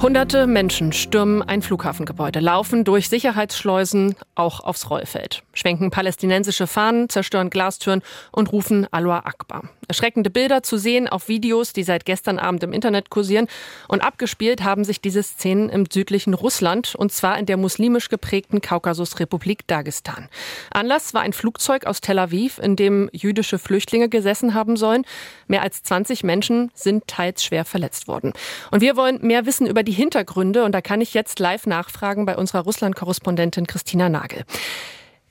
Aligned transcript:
Hunderte 0.00 0.46
Menschen 0.46 0.92
stürmen 0.92 1.42
ein 1.42 1.60
Flughafengebäude, 1.60 2.38
laufen 2.38 2.84
durch 2.84 3.08
Sicherheitsschleusen 3.08 4.14
auch 4.36 4.60
aufs 4.60 4.90
Rollfeld, 4.90 5.42
schwenken 5.52 5.90
palästinensische 5.90 6.68
Fahnen, 6.68 7.08
zerstören 7.08 7.50
Glastüren 7.50 8.02
und 8.30 8.52
rufen 8.52 8.86
Allah 8.92 9.18
Akbar. 9.24 9.64
Erschreckende 9.88 10.28
Bilder 10.28 10.62
zu 10.62 10.76
sehen 10.76 11.08
auf 11.08 11.28
Videos, 11.28 11.72
die 11.72 11.82
seit 11.82 12.04
gestern 12.04 12.38
Abend 12.38 12.62
im 12.62 12.74
Internet 12.74 13.08
kursieren. 13.08 13.48
Und 13.88 14.02
abgespielt 14.02 14.62
haben 14.62 14.84
sich 14.84 15.00
diese 15.00 15.22
Szenen 15.22 15.70
im 15.70 15.86
südlichen 15.90 16.34
Russland, 16.34 16.94
und 16.94 17.10
zwar 17.10 17.38
in 17.38 17.46
der 17.46 17.56
muslimisch 17.56 18.10
geprägten 18.10 18.60
Kaukasusrepublik 18.60 19.66
Dagestan. 19.66 20.28
Anlass 20.70 21.14
war 21.14 21.22
ein 21.22 21.32
Flugzeug 21.32 21.86
aus 21.86 22.02
Tel 22.02 22.18
Aviv, 22.18 22.58
in 22.58 22.76
dem 22.76 23.08
jüdische 23.12 23.58
Flüchtlinge 23.58 24.10
gesessen 24.10 24.52
haben 24.52 24.76
sollen. 24.76 25.06
Mehr 25.46 25.62
als 25.62 25.82
20 25.82 26.22
Menschen 26.22 26.70
sind 26.74 27.06
teils 27.06 27.42
schwer 27.42 27.64
verletzt 27.64 28.08
worden. 28.08 28.34
Und 28.70 28.82
wir 28.82 28.94
wollen 28.94 29.26
mehr 29.26 29.46
wissen 29.46 29.66
über 29.66 29.82
die 29.88 29.92
Hintergründe 29.92 30.64
und 30.64 30.72
da 30.72 30.82
kann 30.82 31.00
ich 31.00 31.14
jetzt 31.14 31.38
live 31.38 31.66
nachfragen 31.66 32.26
bei 32.26 32.36
unserer 32.36 32.60
Russland-Korrespondentin 32.60 33.66
Christina 33.66 34.10
Nagel. 34.10 34.44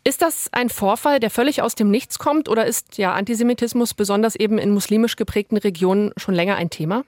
Ist 0.04 0.24
das 0.24 0.50
ein 0.52 0.70
Vorfall, 0.70 1.20
der 1.20 1.30
völlig 1.30 1.62
aus 1.62 1.76
dem 1.76 1.92
Nichts 1.92 2.18
kommt 2.18 2.50
oder 2.50 2.66
ist 2.66 2.98
ja 2.98 3.14
Antisemitismus 3.14 3.94
besonders 3.94 4.36
eben 4.36 4.58
in 4.58 4.72
muslimisch 4.72 5.16
geprägten 5.16 5.58
Regionen 5.58 6.12
schon 6.18 6.34
länger 6.34 6.56
ein 6.56 6.72
Thema? 6.72 7.04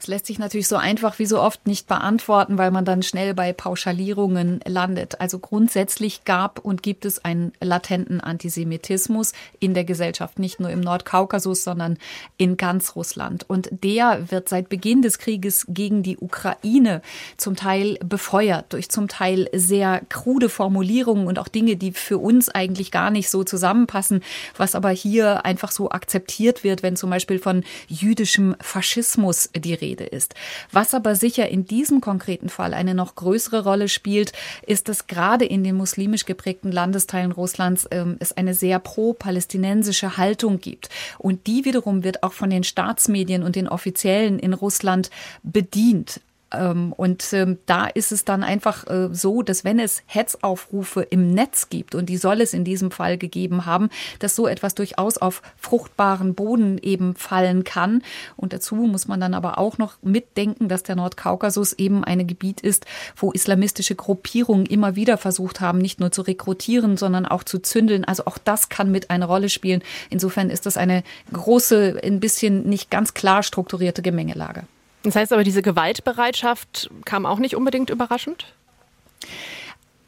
Es 0.00 0.06
lässt 0.06 0.26
sich 0.26 0.38
natürlich 0.38 0.68
so 0.68 0.76
einfach 0.76 1.18
wie 1.18 1.26
so 1.26 1.40
oft 1.40 1.66
nicht 1.66 1.88
beantworten, 1.88 2.56
weil 2.56 2.70
man 2.70 2.84
dann 2.84 3.02
schnell 3.02 3.34
bei 3.34 3.52
Pauschalierungen 3.52 4.60
landet. 4.64 5.20
Also 5.20 5.40
grundsätzlich 5.40 6.24
gab 6.24 6.60
und 6.60 6.82
gibt 6.84 7.04
es 7.04 7.24
einen 7.24 7.52
latenten 7.60 8.20
Antisemitismus 8.20 9.32
in 9.58 9.74
der 9.74 9.84
Gesellschaft, 9.84 10.38
nicht 10.38 10.60
nur 10.60 10.70
im 10.70 10.80
Nordkaukasus, 10.80 11.64
sondern 11.64 11.98
in 12.36 12.56
ganz 12.56 12.94
Russland. 12.94 13.44
Und 13.48 13.68
der 13.82 14.30
wird 14.30 14.48
seit 14.48 14.68
Beginn 14.68 15.02
des 15.02 15.18
Krieges 15.18 15.66
gegen 15.68 16.04
die 16.04 16.18
Ukraine 16.18 17.02
zum 17.36 17.56
Teil 17.56 17.98
befeuert 18.04 18.72
durch 18.72 18.90
zum 18.90 19.08
Teil 19.08 19.48
sehr 19.52 20.02
krude 20.08 20.48
Formulierungen 20.48 21.26
und 21.26 21.40
auch 21.40 21.48
Dinge, 21.48 21.76
die 21.76 21.92
für 21.92 22.18
uns 22.18 22.48
eigentlich 22.48 22.92
gar 22.92 23.10
nicht 23.10 23.30
so 23.30 23.42
zusammenpassen, 23.42 24.22
was 24.56 24.76
aber 24.76 24.90
hier 24.90 25.44
einfach 25.44 25.72
so 25.72 25.90
akzeptiert 25.90 26.62
wird, 26.62 26.84
wenn 26.84 26.94
zum 26.94 27.10
Beispiel 27.10 27.40
von 27.40 27.64
jüdischem 27.88 28.54
Faschismus 28.60 29.47
die 29.56 29.74
Rede 29.74 30.04
ist. 30.04 30.34
Was 30.72 30.94
aber 30.94 31.14
sicher 31.14 31.48
in 31.48 31.66
diesem 31.66 32.00
konkreten 32.00 32.48
Fall 32.48 32.74
eine 32.74 32.94
noch 32.94 33.14
größere 33.14 33.64
Rolle 33.64 33.88
spielt, 33.88 34.32
ist, 34.66 34.88
dass 34.88 35.06
gerade 35.06 35.44
in 35.44 35.64
den 35.64 35.76
muslimisch 35.76 36.24
geprägten 36.24 36.72
Landesteilen 36.72 37.32
Russlands 37.32 37.88
ähm, 37.90 38.16
es 38.20 38.36
eine 38.36 38.54
sehr 38.54 38.78
pro-palästinensische 38.78 40.16
Haltung 40.16 40.60
gibt. 40.60 40.88
Und 41.18 41.46
die 41.46 41.64
wiederum 41.64 42.04
wird 42.04 42.22
auch 42.22 42.32
von 42.32 42.50
den 42.50 42.64
Staatsmedien 42.64 43.42
und 43.42 43.56
den 43.56 43.68
Offiziellen 43.68 44.38
in 44.38 44.52
Russland 44.52 45.10
bedient. 45.42 46.20
Ähm, 46.52 46.92
und 46.94 47.32
ähm, 47.32 47.58
da 47.66 47.86
ist 47.86 48.12
es 48.12 48.24
dann 48.24 48.42
einfach 48.42 48.86
äh, 48.86 49.08
so, 49.12 49.42
dass 49.42 49.64
wenn 49.64 49.78
es 49.78 50.02
Hetzaufrufe 50.06 51.02
im 51.02 51.34
Netz 51.34 51.68
gibt, 51.68 51.94
und 51.94 52.06
die 52.06 52.16
soll 52.16 52.40
es 52.40 52.54
in 52.54 52.64
diesem 52.64 52.90
Fall 52.90 53.18
gegeben 53.18 53.66
haben, 53.66 53.90
dass 54.18 54.34
so 54.34 54.46
etwas 54.46 54.74
durchaus 54.74 55.18
auf 55.18 55.42
fruchtbaren 55.56 56.34
Boden 56.34 56.78
eben 56.78 57.14
fallen 57.14 57.64
kann. 57.64 58.02
Und 58.36 58.52
dazu 58.52 58.76
muss 58.76 59.08
man 59.08 59.20
dann 59.20 59.34
aber 59.34 59.58
auch 59.58 59.78
noch 59.78 59.94
mitdenken, 60.02 60.68
dass 60.68 60.82
der 60.82 60.96
Nordkaukasus 60.96 61.74
eben 61.74 62.04
ein 62.04 62.26
Gebiet 62.26 62.60
ist, 62.60 62.86
wo 63.16 63.32
islamistische 63.32 63.94
Gruppierungen 63.94 64.66
immer 64.66 64.96
wieder 64.96 65.18
versucht 65.18 65.60
haben, 65.60 65.78
nicht 65.78 66.00
nur 66.00 66.12
zu 66.12 66.22
rekrutieren, 66.22 66.96
sondern 66.96 67.26
auch 67.26 67.44
zu 67.44 67.58
zündeln. 67.58 68.04
Also 68.04 68.24
auch 68.26 68.38
das 68.38 68.68
kann 68.68 68.90
mit 68.90 69.10
eine 69.10 69.26
Rolle 69.26 69.50
spielen. 69.50 69.82
Insofern 70.08 70.50
ist 70.50 70.66
das 70.66 70.76
eine 70.76 71.02
große, 71.32 72.00
ein 72.02 72.20
bisschen 72.20 72.68
nicht 72.68 72.90
ganz 72.90 73.12
klar 73.12 73.42
strukturierte 73.42 74.02
Gemengelage. 74.02 74.64
Das 75.02 75.14
heißt 75.16 75.32
aber, 75.32 75.44
diese 75.44 75.62
Gewaltbereitschaft 75.62 76.90
kam 77.04 77.26
auch 77.26 77.38
nicht 77.38 77.56
unbedingt 77.56 77.90
überraschend? 77.90 78.46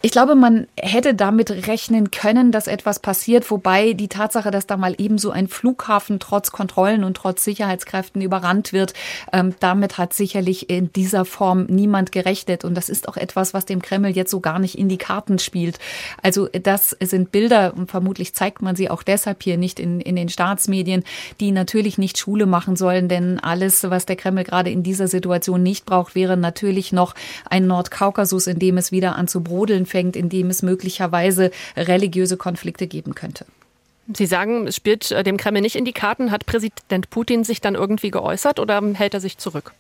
Ich 0.03 0.13
glaube, 0.13 0.35
man 0.35 0.67
hätte 0.79 1.13
damit 1.13 1.51
rechnen 1.67 2.11
können, 2.11 2.53
dass 2.53 2.69
etwas 2.69 3.01
passiert, 3.01 3.51
wobei 3.51 3.93
die 3.93 4.09
Tatsache, 4.09 4.51
dass 4.51 4.67
da 4.67 4.79
mal 4.79 4.95
ebenso 4.97 5.31
ein 5.31 5.47
Flughafen 5.47 6.19
trotz 6.19 6.53
Kontrollen 6.53 7.05
und 7.05 7.19
trotz 7.19 7.45
Sicherheitskräften 7.45 8.23
überrannt 8.23 8.73
wird, 8.73 8.95
ähm, 9.31 9.55
damit 9.61 9.99
hat 9.99 10.15
sicherlich 10.15 10.71
in 10.71 10.91
dieser 10.95 11.27
Form 11.27 11.67
niemand 11.67 12.13
gerechnet. 12.13 12.65
Und 12.65 12.77
das 12.77 12.89
ist 12.89 13.11
auch 13.11 13.19
etwas, 13.19 13.53
was 13.53 13.67
dem 13.67 13.83
Kreml 13.83 14.09
jetzt 14.17 14.31
so 14.31 14.41
gar 14.41 14.59
nicht 14.59 14.79
in 14.79 14.89
die 14.89 14.97
Karten 14.97 15.39
spielt. 15.39 15.79
Also 16.23 16.49
das 16.49 16.97
sind 17.01 17.31
Bilder 17.31 17.75
und 17.77 17.91
vermutlich 17.91 18.35
zeigt 18.35 18.63
man 18.63 18.77
sie 18.77 18.89
auch 18.89 19.03
deshalb 19.03 19.43
hier 19.43 19.59
nicht 19.59 19.79
in, 19.79 20.01
in 20.01 20.17
den 20.17 20.31
Staatsmedien, 20.31 21.05
die 21.41 21.53
natürlich 21.53 21.99
nicht 21.99 22.17
Schule 22.17 22.47
machen 22.47 22.75
sollen, 22.75 23.09
denn 23.09 23.39
alles, 23.39 23.91
was 23.91 24.07
der 24.07 24.17
Kreml 24.17 24.45
gerade 24.45 24.71
in 24.71 24.83
dieser 24.83 25.09
Situation 25.09 25.63
nicht 25.63 25.85
braucht, 25.85 26.15
wäre 26.15 26.39
natürlich 26.39 26.91
noch 26.91 27.15
ein 27.51 27.67
Nordkaukasus, 27.67 28.47
in 28.47 28.59
dem 28.59 28.79
es 28.79 28.93
wieder 28.93 29.17
an 29.17 29.29
zu 29.29 29.43
brodeln 29.43 29.85
anfängt, 29.91 30.17
in 30.17 30.29
dem 30.29 30.51
es 30.51 30.63
möglicherweise 30.63 31.51
religiöse 31.77 32.37
Konflikte 32.37 32.87
geben 32.87 33.15
könnte. 33.15 33.45
Sie 34.17 34.27
sagen, 34.27 34.67
es 34.67 34.77
spielt 34.77 35.11
äh, 35.11 35.23
dem 35.23 35.37
Kreml 35.37 35.61
nicht 35.61 35.77
in 35.77 35.85
die 35.85 35.93
Karten. 35.93 36.31
Hat 36.31 36.47
Präsident 36.47 37.11
Putin 37.11 37.45
sich 37.45 37.61
dann 37.61 37.75
irgendwie 37.75 38.11
geäußert 38.11 38.59
oder 38.59 38.83
hält 38.95 39.15
er 39.15 39.21
sich 39.21 39.39
zurück? 39.39 39.73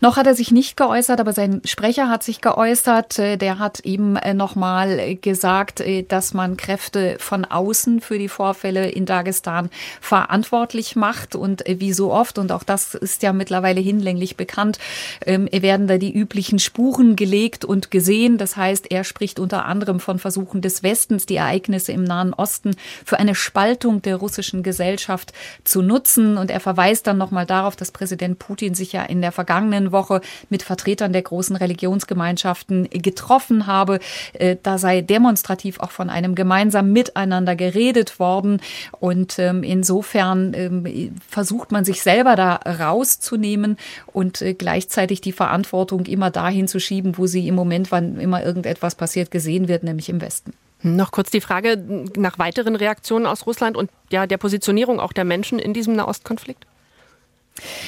Noch 0.00 0.16
hat 0.16 0.26
er 0.26 0.34
sich 0.34 0.50
nicht 0.50 0.76
geäußert, 0.76 1.20
aber 1.20 1.32
sein 1.32 1.60
Sprecher 1.64 2.08
hat 2.08 2.22
sich 2.22 2.40
geäußert. 2.40 3.18
Äh, 3.18 3.36
der 3.36 3.58
hat 3.58 3.80
eben 3.80 4.16
äh, 4.16 4.34
nochmal 4.34 5.16
gesagt, 5.16 5.80
äh, 5.80 6.02
dass 6.02 6.34
man 6.34 6.56
Kräfte 6.56 7.16
von 7.18 7.44
außen 7.44 8.00
für 8.00 8.18
die 8.18 8.28
Vorfälle 8.28 8.90
in 8.90 9.06
Dagestan 9.06 9.70
verantwortlich 10.00 10.96
macht. 10.96 11.36
Und 11.36 11.64
wie 11.66 11.92
so 11.92 12.12
oft, 12.12 12.38
und 12.38 12.52
auch 12.52 12.62
das 12.62 12.94
ist 12.94 13.22
ja 13.22 13.32
mittlerweile 13.32 13.80
hinlänglich 13.80 14.36
bekannt, 14.36 14.78
ähm, 15.26 15.48
werden 15.50 15.86
da 15.86 15.98
die 15.98 16.14
üblichen 16.14 16.58
Spuren 16.58 17.16
gelegt 17.16 17.64
und 17.64 17.90
gesehen. 17.90 18.38
Das 18.38 18.56
heißt, 18.56 18.90
er 18.90 19.04
spricht 19.04 19.38
unter 19.38 19.64
anderem 19.66 20.00
von 20.00 20.18
Versuchen 20.18 20.60
des 20.60 20.82
Westens, 20.82 21.26
die 21.26 21.36
Ereignisse 21.36 21.92
im 21.92 22.04
Nahen 22.04 22.34
Osten 22.34 22.76
für 23.04 23.18
eine 23.18 23.34
Spaltung 23.34 24.02
der 24.02 24.16
russischen 24.16 24.62
Gesellschaft 24.62 25.32
zu 25.64 25.82
nutzen. 25.82 26.36
Und 26.36 26.50
er 26.50 26.60
verweist 26.60 27.06
dann 27.06 27.18
nochmal 27.18 27.46
darauf, 27.46 27.76
dass 27.76 27.92
Präsident 27.92 28.38
Putin 28.38 28.74
sich 28.74 28.92
ja 28.92 29.02
in 29.04 29.20
der 29.20 29.32
Vergangenheit 29.32 29.83
vergangenen 29.84 29.92
Woche 29.92 30.20
mit 30.50 30.62
Vertretern 30.62 31.12
der 31.12 31.22
großen 31.22 31.56
Religionsgemeinschaften 31.56 32.88
getroffen 32.90 33.66
habe. 33.66 34.00
Äh, 34.32 34.56
da 34.62 34.78
sei 34.78 35.02
demonstrativ 35.02 35.80
auch 35.80 35.90
von 35.90 36.10
einem 36.10 36.34
gemeinsamen 36.34 36.92
Miteinander 36.92 37.56
geredet 37.56 38.18
worden. 38.18 38.60
Und 39.00 39.38
ähm, 39.38 39.62
insofern 39.62 40.54
ähm, 40.54 41.16
versucht 41.28 41.72
man 41.72 41.84
sich 41.84 42.02
selber 42.02 42.36
da 42.36 42.56
rauszunehmen 42.56 43.76
und 44.12 44.40
äh, 44.42 44.54
gleichzeitig 44.54 45.20
die 45.20 45.32
Verantwortung 45.32 46.06
immer 46.06 46.30
dahin 46.30 46.68
zu 46.68 46.80
schieben, 46.80 47.16
wo 47.18 47.26
sie 47.26 47.48
im 47.48 47.54
Moment, 47.54 47.90
wann 47.90 48.20
immer 48.20 48.44
irgendetwas 48.44 48.94
passiert, 48.94 49.30
gesehen 49.30 49.68
wird, 49.68 49.84
nämlich 49.84 50.08
im 50.08 50.20
Westen. 50.20 50.52
Noch 50.82 51.12
kurz 51.12 51.30
die 51.30 51.40
Frage 51.40 51.82
nach 52.16 52.38
weiteren 52.38 52.76
Reaktionen 52.76 53.26
aus 53.26 53.46
Russland 53.46 53.76
und 53.76 53.90
ja, 54.10 54.26
der 54.26 54.36
Positionierung 54.36 55.00
auch 55.00 55.14
der 55.14 55.24
Menschen 55.24 55.58
in 55.58 55.72
diesem 55.72 55.96
Nahostkonflikt. 55.96 56.66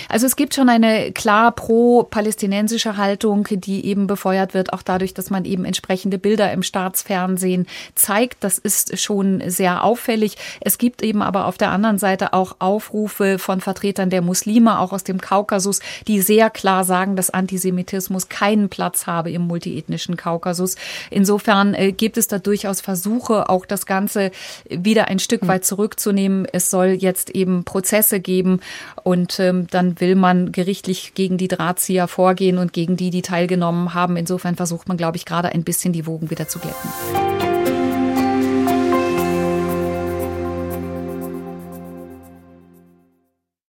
Also 0.09 0.27
es 0.27 0.37
gibt 0.37 0.55
schon 0.55 0.69
eine 0.69 1.11
klar 1.11 1.51
pro-palästinensische 1.51 2.97
Haltung, 2.97 3.49
die 3.51 3.85
eben 3.85 4.07
befeuert 4.07 4.55
wird, 4.55 4.73
auch 4.73 4.83
dadurch, 4.83 5.13
dass 5.13 5.29
man 5.31 5.45
eben 5.45 5.65
entsprechende 5.65 6.19
Bilder 6.19 6.53
im 6.53 6.63
Staatsfernsehen 6.63 7.67
zeigt. 7.97 8.45
Das 8.45 8.59
ist 8.59 8.99
schon 9.01 9.43
sehr 9.47 9.83
auffällig. 9.83 10.37
Es 10.61 10.79
gibt 10.79 11.03
eben 11.03 11.21
aber 11.21 11.47
auf 11.47 11.59
der 11.59 11.71
anderen 11.71 11.99
Seite 11.99 12.33
auch 12.33 12.57
Aufrufe 12.61 13.41
von 13.41 13.61
Vertretern 13.61 14.09
der 14.09 14.23
Muslime, 14.23 14.79
auch 14.79 14.93
aus 14.93 15.03
dem 15.03 15.21
Kaukasus, 15.21 15.81
die 16.07 16.21
sehr 16.21 16.49
klar 16.51 16.85
sagen, 16.85 17.17
dass 17.17 17.31
Antisemitismus 17.31 18.29
keinen 18.29 18.69
Platz 18.69 19.09
habe 19.09 19.33
im 19.33 19.43
multiethnischen 19.43 20.17
Kaukasus. 20.17 20.77
Insofern 21.11 21.75
äh, 21.75 21.91
gibt 21.91 22.19
es 22.19 22.29
da 22.29 22.39
durchaus 22.39 22.81
Versuche, 22.81 23.49
auch 23.49 23.67
das 23.67 23.85
Ganze 23.85 24.31
wieder 24.69 25.09
ein 25.09 25.19
Stück 25.19 25.43
hm. 25.43 25.49
weit 25.49 25.65
zurückzunehmen. 25.65 26.47
Es 26.53 26.71
soll 26.71 26.91
jetzt 26.91 27.31
eben 27.31 27.65
Prozesse 27.65 28.21
geben 28.21 28.61
und 29.03 29.41
ähm, 29.57 29.67
dann 29.71 30.01
will 30.01 30.15
man 30.15 30.53
gerichtlich 30.53 31.15
gegen 31.15 31.39
die 31.39 31.49
Drahtzieher 31.49 32.09
vorgehen 32.09 32.59
und 32.59 32.73
gegen 32.73 32.97
die, 32.97 33.11
die 33.11 33.23
teilgenommen 33.23 33.95
haben. 33.95 34.17
Insofern 34.17 34.57
versucht 34.57 34.89
man, 34.89 34.97
glaube 34.97 35.17
ich, 35.17 35.25
gerade 35.25 35.49
ein 35.49 35.65
bisschen 35.65 35.93
die 35.93 36.07
Wogen 36.07 36.31
wieder 36.31 36.49
zu 36.49 36.59
glätten. 36.59 37.56